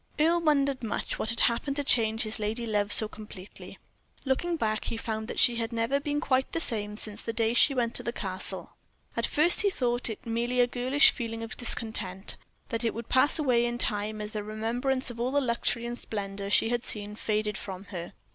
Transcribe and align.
Earle 0.19 0.41
wondered 0.41 0.81
much 0.81 1.19
what 1.19 1.29
had 1.29 1.41
happened 1.41 1.75
to 1.75 1.83
change 1.83 2.23
his 2.23 2.39
lady 2.39 2.65
love 2.65 2.91
so 2.91 3.07
completely. 3.07 3.77
Looking 4.25 4.55
back, 4.57 4.85
he 4.85 4.97
found 4.97 5.27
that 5.27 5.37
she 5.37 5.57
had 5.57 5.71
never 5.71 5.99
been 5.99 6.19
quite 6.19 6.53
the 6.53 6.59
same 6.59 6.97
since 6.97 7.21
the 7.21 7.31
day 7.31 7.53
she 7.53 7.75
went 7.75 7.93
to 7.93 8.01
the 8.01 8.11
Castle. 8.11 8.71
At 9.15 9.27
first 9.27 9.61
he 9.61 9.69
thought 9.69 10.09
it 10.09 10.25
merely 10.25 10.59
a 10.59 10.65
girlish 10.65 11.11
feeling 11.11 11.43
of 11.43 11.55
discontent; 11.55 12.35
that 12.69 12.83
it 12.83 12.95
would 12.95 13.09
pass 13.09 13.37
away 13.37 13.63
in 13.63 13.77
time 13.77 14.21
as 14.21 14.31
the 14.31 14.43
remembrance 14.43 15.11
of 15.11 15.19
all 15.19 15.29
the 15.29 15.39
luxury 15.39 15.85
and 15.85 15.99
splendor 15.99 16.49
she 16.49 16.69
had 16.69 16.83
seen 16.83 17.15
faded 17.15 17.55
from 17.55 17.83
her. 17.93 18.13